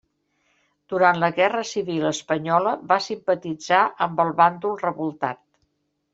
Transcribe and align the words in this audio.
Durant 0.93 1.19
la 1.23 1.29
Guerra 1.39 1.61
Civil 1.71 2.07
Espanyola 2.13 2.73
va 2.93 2.99
simpatitzar 3.09 3.83
amb 4.07 4.25
el 4.27 4.35
bàndol 4.43 4.77
revoltat. 4.87 5.43